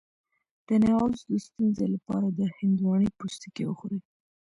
د 0.67 0.69
نعوظ 0.83 1.17
د 1.29 1.31
ستونزې 1.45 1.85
لپاره 1.93 2.27
د 2.39 2.39
هندواڼې 2.57 3.09
پوستکی 3.19 3.63
وخورئ 3.67 3.99